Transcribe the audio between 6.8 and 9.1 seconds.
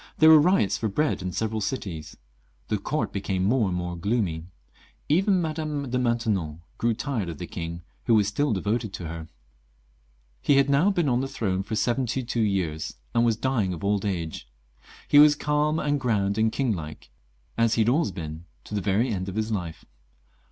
tired of the king, who was still devoted to